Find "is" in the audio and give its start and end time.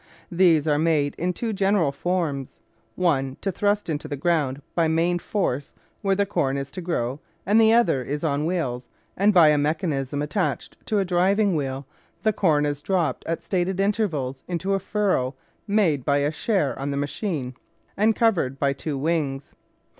6.57-6.71, 8.03-8.23, 12.65-12.81